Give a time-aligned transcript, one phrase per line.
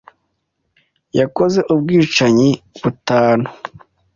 [1.19, 2.49] Yakoze ubwicanyi
[2.81, 3.47] butanu.